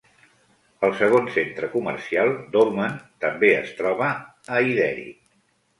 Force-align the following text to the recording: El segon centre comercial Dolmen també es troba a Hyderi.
El 0.87 0.95
segon 1.01 1.29
centre 1.35 1.69
comercial 1.75 2.33
Dolmen 2.57 2.99
també 3.27 3.53
es 3.61 3.79
troba 3.85 4.13
a 4.59 4.65
Hyderi. 4.67 5.11